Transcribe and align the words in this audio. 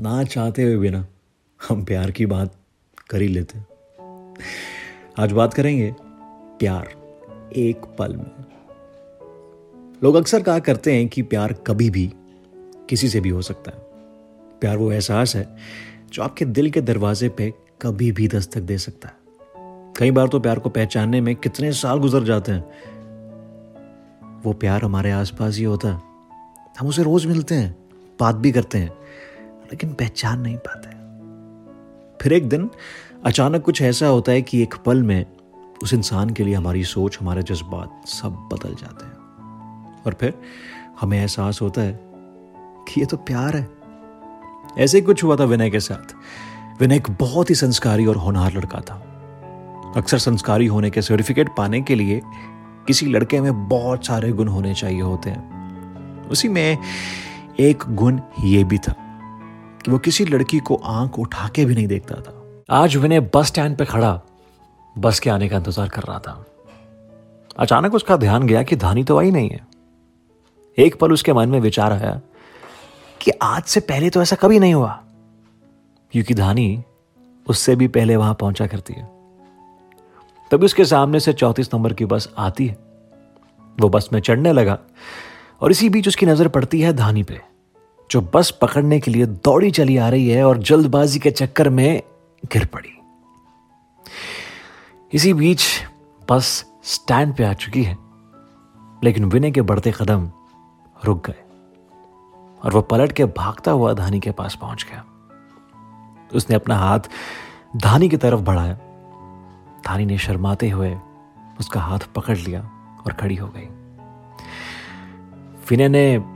ना 0.00 0.24
चाहते 0.24 0.62
हुए 0.62 0.76
भी 0.76 0.90
ना 0.90 1.06
हम 1.68 1.84
प्यार 1.84 2.10
की 2.10 2.26
बात 2.26 2.54
कर 3.10 3.22
ही 3.22 3.28
लेते 3.28 3.58
आज 5.18 5.32
बात 5.32 5.54
करेंगे 5.54 5.94
प्यार, 6.58 6.88
एक 7.56 7.76
पल 7.98 8.16
में। 8.16 8.44
लोग 10.04 10.14
अक्सर 10.14 10.42
कहा 10.42 10.58
करते 10.58 10.92
हैं 10.92 11.08
कि 11.08 11.22
प्यार 11.22 11.52
कभी 11.52 11.90
भी 11.90 12.12
किसी 12.88 13.08
से 13.08 13.20
भी 13.20 13.28
हो 13.28 13.42
सकता 13.42 13.70
है। 13.70 13.78
प्यार 14.60 14.76
वो 14.76 14.92
एहसास 14.92 15.36
है 15.36 15.56
जो 16.12 16.22
आपके 16.22 16.44
दिल 16.44 16.70
के 16.70 16.80
दरवाजे 16.80 17.28
पे 17.28 17.54
कभी 17.82 18.12
भी 18.12 18.28
दस्तक 18.28 18.60
दे 18.60 18.78
सकता 18.78 19.08
है। 19.08 19.14
कई 19.96 20.10
बार 20.10 20.28
तो 20.28 20.40
प्यार 20.40 20.58
को 20.58 20.68
पहचानने 20.68 21.20
में 21.20 21.36
कितने 21.36 21.72
साल 21.72 21.98
गुजर 21.98 22.24
जाते 22.24 22.52
हैं। 22.52 22.64
वो 24.42 24.52
प्यार 24.52 24.82
हमारे 24.82 25.10
आसपास 25.10 25.56
ही 25.56 25.64
होता 25.64 25.88
है। 25.88 26.02
हम 26.78 26.86
उसे 26.86 27.02
रोज 27.02 27.26
मिलते 27.26 27.54
हैं, 27.54 27.76
बात 28.20 28.34
भी 28.34 28.52
करते 28.52 28.78
हैं। 28.78 29.03
लेकिन 29.74 29.92
पहचान 29.92 30.40
नहीं 30.40 30.56
पाते। 30.56 30.88
फिर 32.22 32.32
एक 32.32 32.48
दिन 32.48 32.70
अचानक 33.24 33.62
कुछ 33.62 33.82
ऐसा 33.82 34.06
होता 34.06 34.32
है 34.32 34.42
कि 34.42 34.62
एक 34.62 34.74
पल 34.74 35.02
में 35.02 35.26
उस 35.82 35.94
इंसान 35.94 36.30
के 36.30 36.44
लिए 36.44 36.54
हमारी 36.54 36.84
सोच, 36.84 37.18
हमारे 37.20 37.42
जज्बात 37.42 38.08
सब 38.08 38.30
बदल 38.30 38.74
जाते 38.74 39.04
हैं। 39.04 39.12
और 40.02 40.16
फिर 40.20 40.34
हमें 41.00 41.18
एहसास 41.18 41.58
होता 41.62 41.80
है 41.80 42.00
कि 42.88 43.00
ये 43.00 43.06
तो 43.06 43.16
प्यार 43.16 43.56
है। 43.56 43.68
ऐसे 44.78 45.00
कुछ 45.00 45.24
हुआ 45.24 45.36
था 45.36 45.44
विनय 45.44 45.70
के 45.70 45.80
साथ। 45.80 46.14
विनय 46.80 46.96
एक 46.96 47.10
बहुत 47.10 47.50
ही 47.50 47.54
संस्कारी 47.54 48.06
और 48.06 48.16
होनहार 48.16 48.52
लड़का 48.52 48.80
था। 48.80 48.94
अक्सर 49.96 50.18
संस्कारी 50.18 50.66
होने 50.66 50.90
के 50.90 51.02
सर्टिफिकेट 51.02 51.48
पाने 51.56 51.82
के 51.82 51.94
लिए 51.94 52.22
किसी 52.86 53.06
लड़के 53.06 53.40
में 53.40 53.68
बहुत 53.68 54.06
सारे 54.06 54.32
गुण 54.32 54.48
होने 54.48 54.74
चाहिए 54.74 55.00
होते 55.00 55.30
हैं। 55.30 55.54
उसी 56.28 56.48
में 56.48 56.78
एक 57.60 57.84
गुण 57.88 58.20
ये 58.40 58.64
भी 58.64 58.78
था 58.78 58.94
कि 59.84 59.90
वो 59.90 59.98
किसी 59.98 60.24
लड़की 60.24 60.58
को 60.58 60.74
आँख 60.76 61.18
उठा 61.18 61.48
के 61.48 61.64
भी 61.64 61.74
नहीं 61.74 61.86
देखता 61.86 62.14
था। 62.16 62.40
आज 62.72 62.96
विनय 62.96 63.20
बस 63.34 63.46
स्टैंड 63.46 63.76
पे 63.76 63.84
खड़ा, 63.84 64.20
बस 64.96 65.20
के 65.20 65.30
आने 65.30 65.48
का 65.48 65.56
इंतज़ार 65.56 65.88
कर 65.88 66.02
रहा 66.02 66.18
था। 66.18 66.44
अचानक 67.58 67.94
उसका 67.94 68.16
ध्यान 68.16 68.46
गया 68.46 68.62
कि 68.62 68.76
धानी 68.76 69.04
तो 69.04 69.18
आई 69.18 69.30
नहीं 69.30 69.50
है। 69.50 69.66
एक 70.78 70.98
पल 71.00 71.12
उसके 71.12 71.32
मन 71.32 71.48
में 71.48 71.60
विचार 71.60 71.92
आया 71.92 72.20
कि 73.20 73.30
आज 73.42 73.62
से 73.64 73.80
पहले 73.82 74.10
तो 74.10 74.22
ऐसा 74.22 74.36
कभी 74.36 74.58
नहीं 74.58 74.74
हुआ, 74.74 74.92
क्योंकि 76.12 76.34
धानी 76.34 76.82
उससे 77.46 77.76
भी 77.76 77.88
पहले 77.88 78.16
वहाँ 78.16 78.34
पहुँचा 78.34 78.66
करती 78.66 78.94
है। 78.94 79.08
तभी 80.50 80.64
उसके 80.64 80.84
सामने 80.84 81.20
से 81.20 81.32
चौतीस 81.32 81.74
नंबर 81.74 81.92
की 81.92 82.04
बस 82.06 82.32
आती 82.38 82.66
है। 82.66 82.76
वो 83.78 83.88
बस 83.88 84.08
में 84.12 84.20
चढ़ने 84.20 84.52
लगा 84.52 84.78
और 85.60 85.70
इसी 85.70 85.88
बीच 85.88 86.08
उसकी 86.08 86.26
नज़र 86.26 86.48
पड़ती 86.48 86.80
है 86.80 86.92
धानी 86.92 87.22
पे। 87.22 87.40
जो 88.14 88.20
बस 88.34 88.50
पकड़ने 88.50 89.00
के 89.00 89.10
लिए 89.10 89.26
दौड़ी 89.26 89.70
चली 89.70 89.96
आ 89.96 90.08
रही 90.08 90.28
है 90.28 90.44
और 90.44 90.58
जल्दबाजी 90.58 91.18
के 91.18 91.30
चक्कर 91.30 91.68
में 91.68 92.02
गिर 92.52 92.64
पड़ी। 92.66 92.90
इसी 95.12 95.32
बीच 95.32 95.64
बस 96.30 96.64
स्टैंड 96.84 97.34
पे 97.36 97.44
आ 97.44 97.52
चुकी 97.52 97.82
है, 97.82 97.96
लेकिन 99.04 99.24
विनय 99.24 99.50
के 99.50 99.62
बढ़ते 99.62 99.92
कदम 99.92 100.30
रुक 101.04 101.26
गए 101.26 101.42
और 102.64 102.74
वह 102.74 102.80
पलट 102.80 103.12
के 103.12 103.24
भागता 103.24 103.70
हुआ 103.70 103.94
धानी 103.94 104.20
के 104.20 104.30
पास 104.30 104.54
पहुँच 104.54 104.86
गया। 104.90 105.04
उसने 106.34 106.56
अपना 106.56 106.76
हाथ 106.76 107.00
धानी 107.76 108.08
की 108.08 108.16
तरफ़ 108.16 108.40
बढ़ाया। 108.40 108.74
धानी 109.86 110.06
ने 110.06 110.18
शर्माते 110.18 110.70
हुए 110.70 110.96
उसका 111.60 111.80
हाथ 111.80 111.98
पकड़ 111.98 112.36
लिया 112.36 112.60
और 113.06 113.12
खड़ी 113.12 113.36
हो 113.36 113.48
गई। 113.48 113.66
विनय 115.70 115.88
ने 115.88 116.33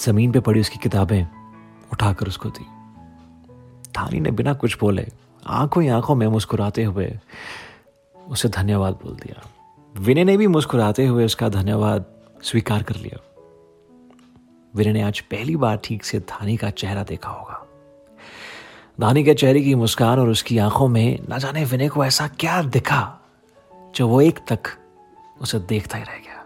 ज़मीन 0.00 0.32
पे 0.32 0.40
पड़ी 0.40 0.60
उसकी 0.60 0.78
किताबें, 0.78 1.26
उठाकर 1.92 2.26
उसको 2.26 2.48
दी। 2.48 2.64
धानी 3.92 4.20
ने 4.20 4.30
बिना 4.30 4.52
कुछ 4.52 4.78
बोले, 4.78 5.06
आँखों 5.46 5.82
ही 5.82 5.88
आँखों 5.88 6.14
में 6.14 6.26
मुस्कुराते 6.26 6.84
हुए 6.84 7.18
उसे 8.28 8.48
धन्यवाद 8.48 8.94
बोल 8.94 9.14
दिया। 9.14 9.42
विनय 9.94 10.24
ने 10.24 10.36
भी 10.36 10.46
मुस्कुराते 10.46 11.06
हुए 11.06 11.24
उसका 11.24 11.48
धन्यवाद 11.48 12.04
स्वीकार 12.42 12.82
कर 12.82 12.96
लिया। 12.96 13.18
विनय 14.74 14.92
ने 14.92 15.02
आज 15.02 15.20
पहली 15.20 15.56
बार 15.56 15.80
ठीक 15.84 16.04
से 16.04 16.18
धानी 16.18 16.56
का 16.56 16.70
चेहरा 16.70 17.02
देखा 17.02 17.30
होगा। 17.30 17.66
धानी 19.00 19.24
के 19.24 19.34
चेहरे 19.34 19.60
की 19.60 19.74
मुस्कान 19.74 20.18
और 20.18 20.28
उसकी 20.28 20.58
आँखों 20.58 20.88
में 20.88 21.18
न 21.30 21.38
जाने 21.38 21.64
विनय 21.64 21.88
को 21.88 22.04
ऐसा 22.04 22.28
क्या 22.28 22.62
दिखा, 22.62 23.18
जो 23.94 24.08
वो 24.08 24.20
एक 24.20 24.38
तक 24.48 24.76
उसे 25.40 25.58
देखता 25.58 25.98
ही 25.98 26.04
रह 26.04 26.18
गया। 26.18 26.44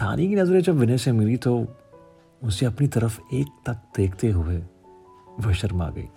धानी 0.00 0.28
की 0.28 0.34
नज़रें 0.34 0.60
जब 0.60 0.78
विनय 0.78 0.98
से 0.98 1.12
मिली 1.12 1.36
तो 1.36 1.66
उसे 2.44 2.66
अपनी 2.66 2.86
तरफ़ 2.86 3.20
एक 3.32 3.46
तक 3.66 3.82
देखते 3.96 4.30
हुए 4.30 4.58
वह 5.40 5.52
शर्मा 5.52 5.90
गई। 5.90 6.08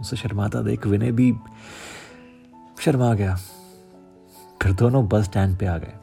उसे 0.00 0.16
शर्माता 0.16 0.62
देख 0.62 0.86
विनय 0.86 1.12
भी 1.12 1.36
शर्मा 2.80 3.14
गया। 3.14 3.36
फिर 4.62 4.72
दोनों 4.72 5.08
बस 5.08 5.24
स्टैंड 5.24 5.58
पे 5.58 5.66
आ 5.66 5.78
गए। 5.78 5.94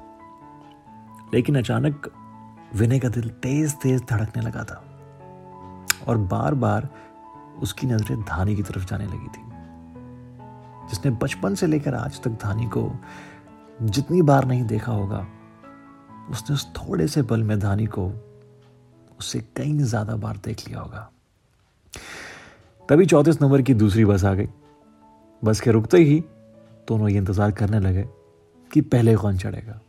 लेकिन 1.33 1.57
अचानक 1.57 2.11
विनय 2.75 2.99
का 2.99 3.09
दिल 3.09 3.29
तेज 3.29 3.73
तेज 3.73 4.03
धड़कने 4.09 4.43
लगा 4.43 4.63
था 4.63 4.83
और 6.07 6.17
बार 6.17 6.55
बार 6.55 6.89
उसकी 7.59 7.87
नज़रें 7.87 8.21
धानी 8.21 8.55
की 8.55 8.63
तरफ़ 8.63 8.85
जाने 8.85 9.05
लगी 9.05 9.27
थी। 9.27 9.41
जिसने 10.89 11.11
बचपन 11.11 11.55
से 11.55 11.67
लेकर 11.67 11.95
आज 11.95 12.21
तक 12.21 12.29
धानी 12.29 12.65
को 12.65 12.91
जितनी 13.81 14.21
बार 14.21 14.45
नहीं 14.45 14.63
देखा 14.63 14.91
होगा, 14.91 15.27
उसने 16.29 16.53
उस 16.53 16.75
थोड़े 16.75 17.07
से 17.07 17.23
पल 17.23 17.43
में 17.43 17.59
धानी 17.59 17.85
को 17.85 18.31
उससे 19.19 19.39
कई 19.55 19.77
ज़्यादा 19.77 20.15
बार 20.15 20.37
देख 20.45 20.67
लिया 20.67 20.79
होगा। 20.79 21.09
तभी 22.89 23.05
चौतीस 23.05 23.41
नंबर 23.41 23.61
की 23.61 23.73
दूसरी 23.73 24.05
बस 24.05 24.23
आ 24.25 24.33
गई। 24.33 24.47
बस 25.43 25.59
के 25.59 25.71
रुकते 25.71 25.97
ही 25.97 26.19
दोनों 26.87 27.09
ये 27.09 27.17
इंतज़ार 27.17 27.51
करने 27.51 27.79
लगे 27.79 28.05
कि 28.71 28.81
पहले 28.81 29.15
कौन 29.15 29.37
चढ़ेगा। 29.37 29.79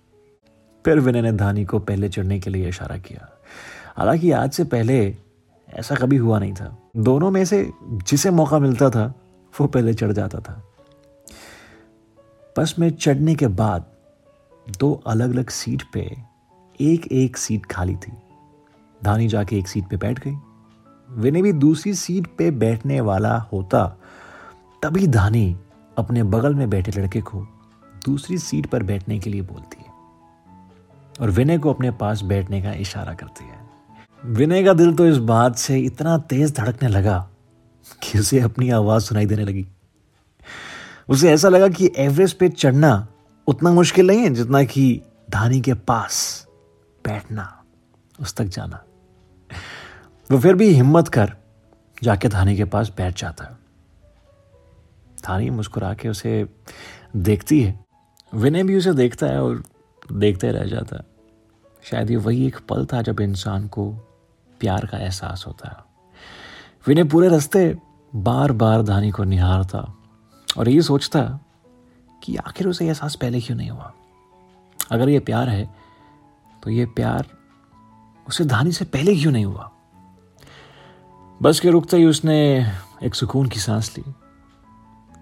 फिर 0.85 1.01
विनय 1.01 1.23
ने 1.23 1.33
धानी 1.33 1.65
को 1.65 1.79
पहले 1.79 2.09
चढ़ने 2.09 2.39
के 2.41 2.51
लिए 2.51 2.69
इशारा 2.69 2.97
किया। 2.97 3.29
हालाँकि 3.97 4.31
आज 4.31 4.53
से 4.53 4.65
पहले 4.65 5.17
ऐसा 5.69 5.95
कभी 5.95 6.17
हुआ 6.17 6.39
नहीं 6.39 6.55
था। 6.55 6.77
दोनों 6.97 7.31
में 7.31 7.45
से 7.45 7.71
जिसे 7.83 8.31
मौका 8.31 8.59
मिलता 8.59 8.91
था, 8.91 9.13
वो 9.55 9.67
पहले 9.67 9.95
चढ़ 9.95 10.13
जाता 10.13 10.41
था। 10.41 10.63
बस 12.57 12.75
में 12.79 12.91
चढ़ने 12.91 13.35
के 13.35 13.47
बाद 13.47 13.85
दो 14.81 14.93
अलग 15.07 15.31
अलग 15.31 15.51
सीट 15.51 15.83
पे 15.93 16.01
एक 16.81 17.07
एक 17.13 17.37
सीट 17.37 17.67
खाली 17.67 17.97
थी। 17.97 18.13
धानी 19.07 19.29
जाके 19.29 19.59
एक 19.59 19.69
सीट 19.69 19.89
पे 19.89 19.97
बैठ 19.97 20.19
गई। 20.19 20.37
विनय 21.09 21.43
भी 21.43 21.53
दूसरी 21.53 21.95
सीट 21.95 22.27
पे 22.39 22.51
बैठने 22.51 23.01
वाला 23.01 23.37
होता, 23.53 23.87
तभी 24.83 25.07
धानी 25.07 25.57
अपने 25.99 26.23
बगल 26.23 26.55
में 26.55 26.69
बैठे 26.71 26.93
लड़के 26.93 27.21
को 27.21 27.47
दूसरी 28.07 28.39
सीट 28.39 28.67
पर 28.67 28.83
बैठने 28.83 29.19
के 29.19 29.31
लिए 29.31 29.43
बोलती 29.43 29.83
है 29.83 29.95
और 31.21 31.31
विनय 31.31 31.59
को 31.59 31.73
अपने 31.73 31.91
पास 31.91 32.23
बैठने 32.23 32.63
का 32.63 32.73
इशारा 32.73 33.15
करती 33.15 33.45
है। 33.45 33.65
विनय 34.23 34.65
का 34.65 34.73
दिल 34.73 34.95
तो 34.95 35.07
इस 35.07 35.17
बात 35.25 35.57
से 35.57 35.79
इतना 35.81 36.17
तेज 36.19 36.55
धड़कने 36.57 36.89
लगा 36.89 37.19
कि 38.03 38.19
उसे 38.19 38.41
अपनी 38.41 38.71
आवाज़ 38.71 39.03
सुनाई 39.03 39.27
देने 39.27 39.45
लगी। 39.45 39.67
उसे 41.09 41.31
ऐसा 41.33 41.49
लगा 41.49 41.69
कि 41.69 41.91
एवरेस्ट 41.97 42.39
पे 42.39 42.49
चढ़ना 42.49 43.07
उतना 43.47 43.73
मुश्किल 43.73 44.07
नहीं 44.07 44.21
है 44.21 44.31
जितना 44.31 44.63
कि 44.65 45.03
धानी 45.31 45.61
के 45.61 45.75
पास 45.75 46.47
बैठना, 47.05 47.53
उस 48.21 48.35
तक 48.35 48.45
जाना। 48.45 48.83
वो 50.31 50.39
फिर 50.39 50.55
भी 50.55 50.69
हिम्मत 50.69 51.09
कर 51.09 51.37
जाके 52.03 52.29
धानी 52.29 52.57
के 52.57 52.65
पास 52.65 52.93
बैठ 52.97 53.21
जाता। 53.21 53.45
है 53.45 53.59
धानी 55.25 55.51
मुस्कुरा 55.51 55.95
के 55.95 56.09
उसे 56.09 56.49
देखती 57.17 57.63
है। 57.63 57.85
विनय 58.35 58.63
भी 58.63 58.77
उसे 58.77 58.93
देखता 58.93 59.27
है 59.27 59.43
और 59.43 59.65
देखते 60.13 60.53
रह 60.53 60.65
जाता। 60.65 60.97
है 60.97 61.03
शायद 61.83 62.11
ये 62.11 62.17
वही 62.17 62.47
एक 62.47 62.59
पल 62.69 62.87
था 62.87 63.03
जब 63.03 63.21
इंसान 63.21 63.69
को 63.69 63.93
प्यार 64.61 64.87
का 64.87 64.99
एहसास 64.99 65.45
होता। 65.47 65.69
है 65.69 65.77
विनय 66.87 67.05
पूरे 67.05 67.29
रास्ते 67.29 67.79
बार 68.15 68.53
बार 68.53 68.83
धानी 68.83 69.11
को 69.11 69.25
निहारता 69.25 69.95
और 70.59 70.69
ये 70.69 70.83
सोचता 70.83 71.41
कि 72.23 72.37
आखिर 72.37 72.69
उसे 72.69 72.87
एहसास 72.87 73.15
पहले 73.15 73.41
क्यों 73.41 73.57
नहीं 73.57 73.71
हुआ? 73.71 73.93
अगर 74.91 75.09
ये 75.09 75.21
प्यार 75.21 75.49
है 75.49 75.75
तो 76.63 76.71
ये 76.71 76.87
प्यार 76.87 77.27
उसे 78.29 78.45
धानी 78.45 78.73
से 78.73 78.85
पहले 78.85 79.17
क्यों 79.17 79.33
नहीं 79.33 79.45
हुआ? 79.45 79.73
बस 81.43 81.61
के 81.61 81.71
रुकते 81.71 81.97
ही 81.97 82.05
उसने 82.05 82.67
एक 83.03 83.15
सुकून 83.15 83.49
की 83.49 83.61
सांस 83.61 83.99
ली, 83.99 84.05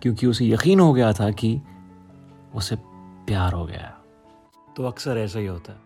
क्योंकि 0.03 0.27
उसे 0.27 0.47
यकीन 0.47 0.81
हो 0.81 0.93
गया 0.93 1.13
था 1.13 1.31
कि 1.31 1.61
उसे 2.55 2.77
प्यार 3.27 3.53
हो 3.53 3.67
गया। 3.67 3.99
तो 4.77 4.85
अक्सर 4.85 5.19
ऐसा 5.19 5.39
ही 5.39 5.47
होता 5.47 5.73
है। 5.73 5.79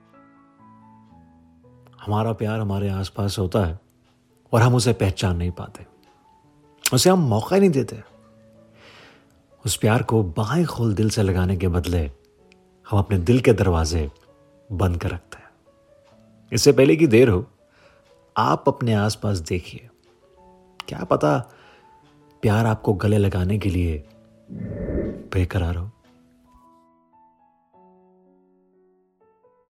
हमारा 2.06 2.32
प्यार 2.32 2.60
हमारे 2.60 2.88
आसपास 2.88 3.38
होता 3.38 3.64
है 3.64 3.78
और 4.52 4.62
हम 4.62 4.74
उसे 4.74 4.92
पहचान 4.92 5.36
नहीं 5.36 5.50
पाते। 5.50 5.86
उसे 6.94 7.10
हम 7.10 7.18
मौका 7.18 7.56
ही 7.56 7.60
नहीं 7.60 7.70
देते। 7.70 8.02
उस 9.66 9.76
प्यार 9.76 10.02
को 10.02 10.22
बाएँ 10.22 10.64
खोल 10.64 10.94
दिल 10.94 11.10
से 11.10 11.22
लगाने 11.22 11.56
के 11.56 11.68
बदले 11.68 12.10
हम 12.90 12.98
अपने 12.98 13.18
दिल 13.18 13.40
के 13.40 13.52
दरवाजे 13.52 14.10
बंद 14.72 15.00
कर 15.00 15.10
रखते 15.10 15.38
हैं। 15.38 15.50
इससे 16.52 16.72
पहले 16.72 16.96
की 16.96 17.06
देर 17.06 17.28
हो, 17.28 17.46
आप 18.36 18.64
अपने 18.68 18.94
आसपास 18.94 19.38
देखिए। 19.38 19.88
क्या 20.88 21.04
पता 21.04 21.38
प्यार 22.42 22.66
आपको 22.66 22.94
गले 22.94 23.18
लगाने 23.18 23.58
के 23.58 23.70
लिए 23.70 24.04
बेकरार 25.32 25.76
हो। 25.76 25.90